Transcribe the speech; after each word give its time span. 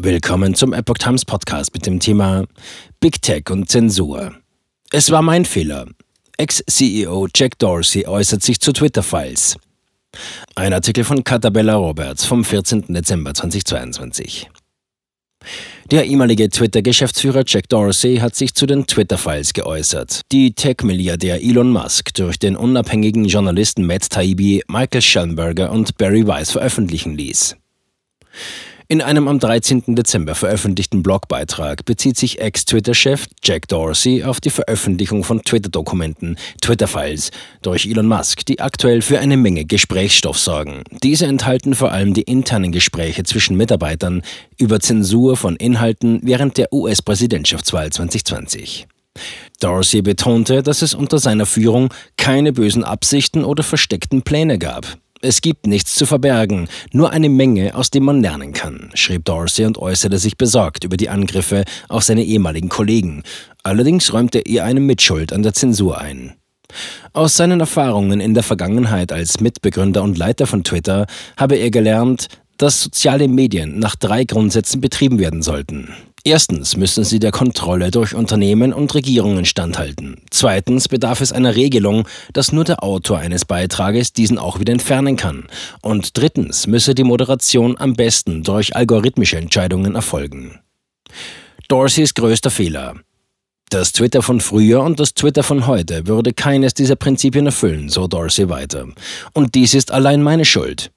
Willkommen 0.00 0.54
zum 0.54 0.72
Epoch 0.74 0.98
Times 0.98 1.24
Podcast 1.24 1.74
mit 1.74 1.84
dem 1.84 1.98
Thema 1.98 2.44
Big 3.00 3.20
Tech 3.20 3.50
und 3.50 3.68
Zensur. 3.68 4.32
Es 4.92 5.10
war 5.10 5.22
mein 5.22 5.44
Fehler. 5.44 5.86
Ex-CEO 6.36 7.26
Jack 7.34 7.58
Dorsey 7.58 8.06
äußert 8.06 8.44
sich 8.44 8.60
zu 8.60 8.72
Twitter-Files. 8.72 9.56
Ein 10.54 10.72
Artikel 10.72 11.02
von 11.02 11.24
Catabella 11.24 11.74
Roberts 11.74 12.24
vom 12.24 12.44
14. 12.44 12.84
Dezember 12.94 13.34
2022. 13.34 14.48
Der 15.90 16.04
ehemalige 16.04 16.48
Twitter-Geschäftsführer 16.48 17.42
Jack 17.44 17.68
Dorsey 17.68 18.18
hat 18.18 18.36
sich 18.36 18.54
zu 18.54 18.66
den 18.66 18.86
Twitter-Files 18.86 19.52
geäußert, 19.52 20.20
die 20.30 20.52
Tech-Milliardär 20.52 21.42
Elon 21.42 21.72
Musk 21.72 22.14
durch 22.14 22.38
den 22.38 22.54
unabhängigen 22.54 23.24
Journalisten 23.24 23.84
Matt 23.84 24.08
Taibbi, 24.10 24.62
Michael 24.68 25.02
Schellenberger 25.02 25.72
und 25.72 25.98
Barry 25.98 26.24
Weiss 26.24 26.52
veröffentlichen 26.52 27.16
ließ. 27.16 27.56
In 28.90 29.02
einem 29.02 29.28
am 29.28 29.38
13. 29.38 29.94
Dezember 29.94 30.34
veröffentlichten 30.34 31.02
Blogbeitrag 31.02 31.84
bezieht 31.84 32.16
sich 32.16 32.40
Ex-Twitter-Chef 32.40 33.26
Jack 33.44 33.68
Dorsey 33.68 34.24
auf 34.24 34.40
die 34.40 34.48
Veröffentlichung 34.48 35.24
von 35.24 35.42
Twitter-Dokumenten, 35.42 36.38
Twitter-Files, 36.62 37.30
durch 37.60 37.84
Elon 37.84 38.08
Musk, 38.08 38.46
die 38.46 38.60
aktuell 38.60 39.02
für 39.02 39.18
eine 39.18 39.36
Menge 39.36 39.66
Gesprächsstoff 39.66 40.38
sorgen. 40.38 40.84
Diese 41.02 41.26
enthalten 41.26 41.74
vor 41.74 41.92
allem 41.92 42.14
die 42.14 42.22
internen 42.22 42.72
Gespräche 42.72 43.24
zwischen 43.24 43.58
Mitarbeitern 43.58 44.22
über 44.56 44.80
Zensur 44.80 45.36
von 45.36 45.56
Inhalten 45.56 46.20
während 46.22 46.56
der 46.56 46.72
US-Präsidentschaftswahl 46.72 47.92
2020. 47.92 48.86
Dorsey 49.60 50.00
betonte, 50.00 50.62
dass 50.62 50.80
es 50.80 50.94
unter 50.94 51.18
seiner 51.18 51.44
Führung 51.44 51.92
keine 52.16 52.54
bösen 52.54 52.84
Absichten 52.84 53.44
oder 53.44 53.64
versteckten 53.64 54.22
Pläne 54.22 54.58
gab. 54.58 54.96
Es 55.20 55.40
gibt 55.40 55.66
nichts 55.66 55.96
zu 55.96 56.06
verbergen, 56.06 56.68
nur 56.92 57.10
eine 57.10 57.28
Menge, 57.28 57.74
aus 57.74 57.90
dem 57.90 58.04
man 58.04 58.22
lernen 58.22 58.52
kann, 58.52 58.90
schrieb 58.94 59.24
Dorsey 59.24 59.66
und 59.66 59.76
äußerte 59.76 60.16
sich 60.16 60.36
besorgt 60.36 60.84
über 60.84 60.96
die 60.96 61.08
Angriffe 61.08 61.64
auf 61.88 62.04
seine 62.04 62.22
ehemaligen 62.22 62.68
Kollegen. 62.68 63.24
Allerdings 63.64 64.12
räumte 64.12 64.38
er 64.38 64.64
eine 64.64 64.78
Mitschuld 64.78 65.32
an 65.32 65.42
der 65.42 65.54
Zensur 65.54 65.98
ein. 65.98 66.34
Aus 67.14 67.34
seinen 67.34 67.58
Erfahrungen 67.58 68.20
in 68.20 68.34
der 68.34 68.44
Vergangenheit 68.44 69.10
als 69.10 69.40
Mitbegründer 69.40 70.04
und 70.04 70.18
Leiter 70.18 70.46
von 70.46 70.62
Twitter 70.62 71.06
habe 71.36 71.56
er 71.56 71.70
gelernt, 71.70 72.28
dass 72.56 72.82
soziale 72.82 73.26
Medien 73.26 73.80
nach 73.80 73.96
drei 73.96 74.24
Grundsätzen 74.24 74.80
betrieben 74.80 75.18
werden 75.18 75.42
sollten. 75.42 75.94
Erstens 76.28 76.76
müssen 76.76 77.04
sie 77.04 77.20
der 77.20 77.30
Kontrolle 77.30 77.90
durch 77.90 78.14
Unternehmen 78.14 78.74
und 78.74 78.94
Regierungen 78.94 79.46
standhalten. 79.46 80.20
Zweitens 80.28 80.86
bedarf 80.86 81.22
es 81.22 81.32
einer 81.32 81.56
Regelung, 81.56 82.06
dass 82.34 82.52
nur 82.52 82.64
der 82.64 82.84
Autor 82.84 83.16
eines 83.16 83.46
Beitrages 83.46 84.12
diesen 84.12 84.36
auch 84.36 84.60
wieder 84.60 84.74
entfernen 84.74 85.16
kann. 85.16 85.46
Und 85.80 86.18
drittens 86.18 86.66
müsse 86.66 86.94
die 86.94 87.02
Moderation 87.02 87.78
am 87.78 87.94
besten 87.94 88.42
durch 88.42 88.76
algorithmische 88.76 89.38
Entscheidungen 89.38 89.94
erfolgen. 89.94 90.60
Dorseys 91.68 92.12
größter 92.12 92.50
Fehler. 92.50 92.96
Das 93.70 93.92
Twitter 93.92 94.20
von 94.20 94.40
früher 94.40 94.82
und 94.82 95.00
das 95.00 95.14
Twitter 95.14 95.42
von 95.42 95.66
heute 95.66 96.06
würde 96.06 96.34
keines 96.34 96.74
dieser 96.74 96.96
Prinzipien 96.96 97.46
erfüllen, 97.46 97.88
so 97.88 98.06
Dorsey 98.06 98.50
weiter. 98.50 98.86
Und 99.32 99.54
dies 99.54 99.72
ist 99.72 99.92
allein 99.92 100.22
meine 100.22 100.44
Schuld. 100.44 100.90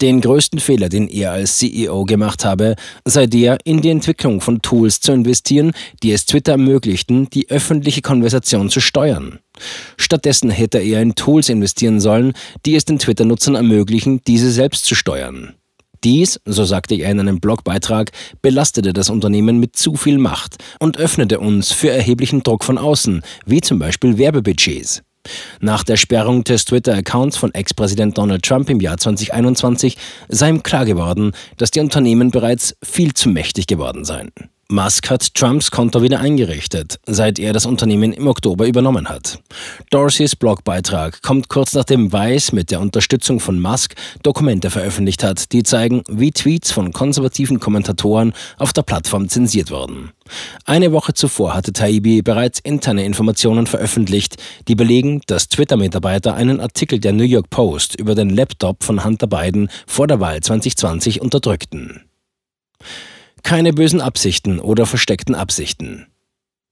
Den 0.00 0.20
größten 0.20 0.60
Fehler, 0.60 0.88
den 0.88 1.08
er 1.08 1.32
als 1.32 1.58
CEO 1.58 2.04
gemacht 2.04 2.44
habe, 2.44 2.76
sei 3.04 3.26
der, 3.26 3.58
in 3.64 3.80
die 3.80 3.90
Entwicklung 3.90 4.40
von 4.40 4.62
Tools 4.62 5.00
zu 5.00 5.12
investieren, 5.12 5.72
die 6.02 6.12
es 6.12 6.26
Twitter 6.26 6.52
ermöglichten, 6.52 7.30
die 7.30 7.50
öffentliche 7.50 8.02
Konversation 8.02 8.70
zu 8.70 8.80
steuern. 8.80 9.38
Stattdessen 9.96 10.50
hätte 10.50 10.78
er 10.78 11.00
in 11.00 11.14
Tools 11.14 11.48
investieren 11.48 12.00
sollen, 12.00 12.32
die 12.66 12.74
es 12.74 12.84
den 12.84 12.98
Twitter-Nutzern 12.98 13.54
ermöglichen, 13.54 14.20
diese 14.26 14.50
selbst 14.50 14.84
zu 14.84 14.94
steuern. 14.94 15.54
Dies, 16.04 16.38
so 16.44 16.64
sagte 16.64 16.94
er 16.96 17.10
in 17.10 17.18
einem 17.18 17.40
Blogbeitrag, 17.40 18.12
belastete 18.42 18.92
das 18.92 19.08
Unternehmen 19.08 19.58
mit 19.58 19.74
zu 19.74 19.96
viel 19.96 20.18
Macht 20.18 20.56
und 20.78 20.98
öffnete 20.98 21.40
uns 21.40 21.72
für 21.72 21.90
erheblichen 21.90 22.42
Druck 22.42 22.62
von 22.62 22.76
außen, 22.76 23.22
wie 23.46 23.62
zum 23.62 23.78
Beispiel 23.78 24.18
Werbebudgets. 24.18 25.02
Nach 25.60 25.84
der 25.84 25.96
Sperrung 25.96 26.44
des 26.44 26.64
Twitter-Accounts 26.64 27.36
von 27.36 27.52
Ex-Präsident 27.54 28.18
Donald 28.18 28.42
Trump 28.42 28.68
im 28.70 28.80
Jahr 28.80 28.98
2021 28.98 29.96
sei 30.28 30.48
ihm 30.48 30.62
klar 30.62 30.84
geworden, 30.84 31.32
dass 31.56 31.70
die 31.70 31.80
Unternehmen 31.80 32.30
bereits 32.30 32.76
viel 32.82 33.14
zu 33.14 33.28
mächtig 33.28 33.66
geworden 33.66 34.04
seien. 34.04 34.30
Musk 34.70 35.10
hat 35.10 35.34
Trumps 35.34 35.70
Konto 35.70 36.00
wieder 36.00 36.20
eingerichtet, 36.20 36.98
seit 37.04 37.38
er 37.38 37.52
das 37.52 37.66
Unternehmen 37.66 38.14
im 38.14 38.26
Oktober 38.26 38.66
übernommen 38.66 39.10
hat. 39.10 39.38
Dorseys 39.90 40.34
Blogbeitrag 40.36 41.20
kommt 41.20 41.50
kurz 41.50 41.74
nachdem 41.74 42.12
Weiss 42.12 42.50
mit 42.50 42.70
der 42.70 42.80
Unterstützung 42.80 43.40
von 43.40 43.60
Musk 43.60 43.94
Dokumente 44.22 44.70
veröffentlicht 44.70 45.22
hat, 45.22 45.52
die 45.52 45.64
zeigen, 45.64 46.02
wie 46.08 46.32
Tweets 46.32 46.72
von 46.72 46.94
konservativen 46.94 47.60
Kommentatoren 47.60 48.32
auf 48.56 48.72
der 48.72 48.82
Plattform 48.82 49.28
zensiert 49.28 49.70
wurden. 49.70 50.13
Eine 50.64 50.92
Woche 50.92 51.14
zuvor 51.14 51.54
hatte 51.54 51.72
Taibbi 51.72 52.22
bereits 52.22 52.58
interne 52.60 53.04
Informationen 53.04 53.66
veröffentlicht, 53.66 54.36
die 54.68 54.74
belegen, 54.74 55.20
dass 55.26 55.48
Twitter-Mitarbeiter 55.48 56.34
einen 56.34 56.60
Artikel 56.60 56.98
der 56.98 57.12
New 57.12 57.24
York 57.24 57.50
Post 57.50 57.98
über 57.98 58.14
den 58.14 58.30
Laptop 58.30 58.82
von 58.82 59.04
Hunter 59.04 59.26
Biden 59.26 59.68
vor 59.86 60.06
der 60.06 60.20
Wahl 60.20 60.40
2020 60.40 61.20
unterdrückten 61.20 62.00
keine 63.44 63.72
bösen 63.72 64.00
Absichten 64.00 64.58
oder 64.58 64.86
versteckten 64.86 65.36
Absichten. 65.36 66.06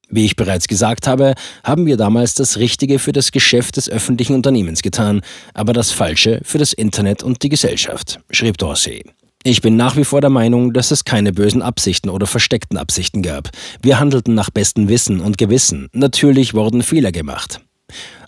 Wie 0.08 0.24
ich 0.24 0.36
bereits 0.36 0.68
gesagt 0.68 1.06
habe, 1.06 1.34
haben 1.62 1.86
wir 1.86 1.96
damals 1.96 2.34
das 2.34 2.58
Richtige 2.58 2.98
für 2.98 3.12
das 3.12 3.30
Geschäft 3.30 3.76
des 3.76 3.88
öffentlichen 3.88 4.34
Unternehmens 4.34 4.82
getan, 4.82 5.20
aber 5.54 5.72
das 5.72 5.92
Falsche 5.92 6.40
für 6.42 6.58
das 6.58 6.72
Internet 6.72 7.22
und 7.22 7.42
die 7.42 7.48
Gesellschaft, 7.48 8.20
schrieb 8.30 8.58
Dorsey. 8.58 9.04
Ich 9.44 9.60
bin 9.60 9.74
nach 9.76 9.96
wie 9.96 10.04
vor 10.04 10.20
der 10.20 10.30
Meinung, 10.30 10.72
dass 10.72 10.92
es 10.92 11.04
keine 11.04 11.32
bösen 11.32 11.62
Absichten 11.62 12.10
oder 12.10 12.26
versteckten 12.28 12.78
Absichten 12.78 13.22
gab. 13.22 13.50
Wir 13.82 13.98
handelten 13.98 14.34
nach 14.34 14.50
bestem 14.50 14.88
Wissen 14.88 15.20
und 15.20 15.36
Gewissen. 15.36 15.88
Natürlich 15.92 16.54
wurden 16.54 16.82
Fehler 16.82 17.10
gemacht. 17.10 17.60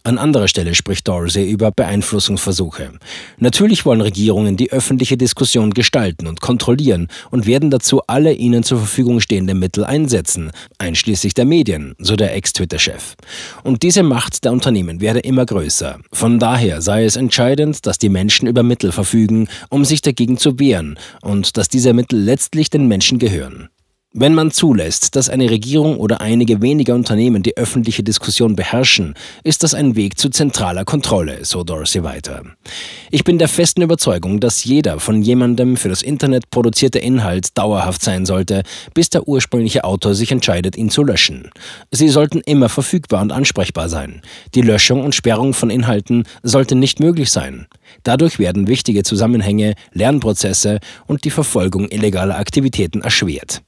An 0.07 0.19
anderer 0.19 0.49
Stelle 0.49 0.75
spricht 0.75 1.09
Dorsey 1.09 1.51
über 1.51 1.71
Beeinflussungsversuche. 1.71 2.93
Natürlich 3.39 3.87
wollen 3.87 4.03
Regierungen 4.03 4.59
die 4.59 4.71
öffentliche 4.71 5.17
Diskussion 5.17 5.73
gestalten 5.73 6.27
und 6.27 6.43
kontrollieren 6.43 7.09
und 7.31 7.47
werden 7.47 7.71
dazu 7.71 8.03
alle 8.07 8.35
ihnen 8.35 8.65
zur 8.65 8.81
Verfügung 8.81 9.21
stehenden 9.21 9.59
Mittel 9.59 9.83
einsetzen, 9.83 10.51
einschließlich 10.77 11.33
der 11.33 11.47
Medien, 11.47 11.95
so 11.99 12.17
der 12.17 12.37
Ex-Twitter-Chef. 12.37 13.15
Und 13.63 13.83
diese 13.83 14.03
Macht 14.03 14.45
der 14.45 14.53
Unternehmen 14.53 15.01
werde 15.01 15.21
immer 15.21 15.47
größer. 15.47 15.99
Von 16.13 16.39
daher 16.39 16.83
sei 16.83 17.07
es 17.07 17.17
entscheidend, 17.17 17.87
dass 17.87 17.97
die 17.97 18.11
Menschen 18.11 18.47
über 18.47 18.63
Mittel 18.63 18.93
verfügen, 18.93 19.49
um 19.71 19.87
sich 19.87 20.03
dagegen 20.03 20.37
zu 20.37 20.59
wehren 20.59 20.99
und 21.23 21.57
dass 21.57 21.71
diese 21.71 21.95
Mittel 21.95 22.21
letztlich 22.21 22.69
den 22.69 22.89
Menschen 22.89 23.19
gehören. 23.19 23.71
Wenn 24.17 24.33
man 24.33 24.53
zulässt, 24.53 25.17
dass 25.17 25.29
eine 25.29 25.51
Regierung 25.51 25.97
oder 25.97 26.21
einige 26.21 26.63
wenige 26.63 26.95
Unternehmen 26.95 27.43
die 27.43 27.57
öffentliche 27.57 28.05
Diskussion 28.05 28.55
beherrschen, 28.55 29.15
ist 29.43 29.65
das 29.65 29.75
ein 29.75 29.97
Weg 29.97 30.21
zu 30.21 30.29
zentraler 30.29 30.85
Kontrolle, 30.85 31.45
so 31.45 31.65
Dorsey 31.65 32.05
weiter. 32.05 32.45
Ich 33.11 33.25
bin 33.25 33.39
der 33.39 33.49
festen 33.49 33.83
Überzeugung, 33.83 34.39
dass 34.39 34.63
jeder 34.63 35.01
von 35.01 35.21
jemandem 35.21 35.77
für 35.77 35.89
das 35.89 36.01
Internet 36.01 36.49
produzierte 36.51 37.01
Inhalt 37.01 37.59
dauerhaft 37.59 38.03
sein 38.03 38.25
sollte, 38.25 38.63
bis 38.95 39.11
der 39.11 39.27
ursprüngliche 39.27 39.83
Autor 39.83 40.15
sich 40.15 40.31
entscheidet, 40.31 40.77
ihn 40.77 40.91
zu 40.91 41.03
löschen. 41.03 41.51
Sie 41.91 42.09
sollten 42.09 42.41
immer 42.41 42.69
verfügbar 42.69 43.21
und 43.21 43.33
ansprechbar 43.33 43.89
sein. 43.89 44.23
Die 44.55 44.63
Löschung 44.63 45.03
und 45.03 45.17
Sperrung 45.17 45.55
von 45.55 45.71
Inhalten 45.71 46.23
sollte 46.45 46.77
nicht 46.77 47.01
möglich 47.01 47.33
sein. 47.33 47.67
Dadurch 48.05 48.39
werden 48.39 48.69
wichtige 48.69 49.03
Zusammenhänge, 49.03 49.75
Lernprozesse 49.93 50.79
und 51.09 51.25
die 51.25 51.31
Verfolgung 51.31 51.89
illegaler 51.89 52.39
Aktivitäten 52.39 53.01
erschwert. 53.01 53.65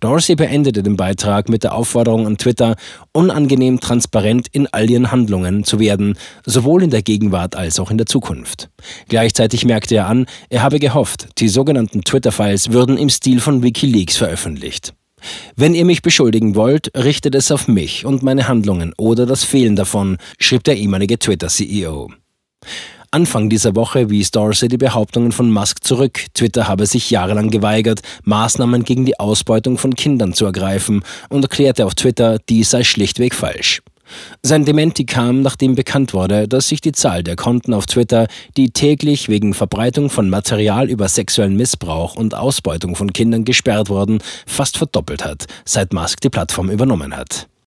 Dorsey 0.00 0.36
beendete 0.36 0.82
den 0.82 0.96
Beitrag 0.96 1.48
mit 1.48 1.64
der 1.64 1.74
Aufforderung 1.74 2.26
an 2.26 2.38
Twitter, 2.38 2.76
unangenehm 3.12 3.80
transparent 3.80 4.48
in 4.52 4.66
all 4.68 4.88
ihren 4.88 5.10
Handlungen 5.10 5.64
zu 5.64 5.80
werden, 5.80 6.16
sowohl 6.44 6.82
in 6.82 6.90
der 6.90 7.02
Gegenwart 7.02 7.56
als 7.56 7.80
auch 7.80 7.90
in 7.90 7.98
der 7.98 8.06
Zukunft. 8.06 8.70
Gleichzeitig 9.08 9.64
merkte 9.64 9.96
er 9.96 10.06
an, 10.06 10.26
er 10.50 10.62
habe 10.62 10.78
gehofft, 10.78 11.28
die 11.38 11.48
sogenannten 11.48 12.02
Twitter-Files 12.02 12.72
würden 12.72 12.96
im 12.96 13.10
Stil 13.10 13.40
von 13.40 13.62
Wikileaks 13.62 14.16
veröffentlicht. 14.16 14.94
Wenn 15.56 15.74
ihr 15.74 15.84
mich 15.84 16.02
beschuldigen 16.02 16.54
wollt, 16.54 16.92
richtet 16.96 17.34
es 17.34 17.50
auf 17.50 17.66
mich 17.66 18.06
und 18.06 18.22
meine 18.22 18.48
Handlungen 18.48 18.92
oder 18.96 19.26
das 19.26 19.44
Fehlen 19.44 19.76
davon, 19.76 20.18
schrieb 20.38 20.64
der 20.64 20.76
ehemalige 20.76 21.18
Twitter-CEO. 21.18 22.10
Anfang 23.10 23.48
dieser 23.48 23.74
Woche 23.74 24.10
wies 24.10 24.30
Dorsey 24.30 24.68
die 24.68 24.76
Behauptungen 24.76 25.32
von 25.32 25.50
Musk 25.50 25.82
zurück. 25.82 26.26
Twitter 26.34 26.68
habe 26.68 26.84
sich 26.84 27.10
jahrelang 27.10 27.48
geweigert, 27.48 28.02
Maßnahmen 28.24 28.84
gegen 28.84 29.06
die 29.06 29.18
Ausbeutung 29.18 29.78
von 29.78 29.94
Kindern 29.94 30.34
zu 30.34 30.44
ergreifen 30.44 31.02
und 31.30 31.42
erklärte 31.42 31.86
auf 31.86 31.94
Twitter, 31.94 32.38
dies 32.50 32.70
sei 32.70 32.84
schlichtweg 32.84 33.34
falsch. 33.34 33.80
Sein 34.42 34.66
Dementi 34.66 35.04
kam, 35.06 35.40
nachdem 35.40 35.74
bekannt 35.74 36.12
wurde, 36.12 36.48
dass 36.48 36.68
sich 36.68 36.82
die 36.82 36.92
Zahl 36.92 37.22
der 37.22 37.36
Konten 37.36 37.72
auf 37.72 37.86
Twitter, 37.86 38.26
die 38.56 38.70
täglich 38.70 39.28
wegen 39.28 39.54
Verbreitung 39.54 40.10
von 40.10 40.28
Material 40.28 40.90
über 40.90 41.08
sexuellen 41.08 41.56
Missbrauch 41.56 42.14
und 42.14 42.34
Ausbeutung 42.34 42.94
von 42.94 43.12
Kindern 43.12 43.44
gesperrt 43.44 43.88
wurden, 43.88 44.18
fast 44.46 44.76
verdoppelt 44.76 45.24
hat, 45.24 45.46
seit 45.64 45.92
Musk 45.94 46.20
die 46.20 46.30
Plattform 46.30 46.70
übernommen 46.70 47.16
hat. 47.16 47.48